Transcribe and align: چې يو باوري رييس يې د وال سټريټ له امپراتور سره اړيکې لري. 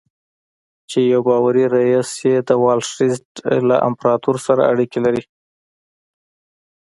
چې 0.89 0.99
يو 1.11 1.21
باوري 1.27 1.65
رييس 1.75 2.11
يې 2.27 2.35
د 2.47 2.49
وال 2.63 2.79
سټريټ 2.89 3.25
له 3.67 3.75
امپراتور 3.87 4.35
سره 4.45 4.61
اړيکې 4.71 4.99
لري. 5.05 5.23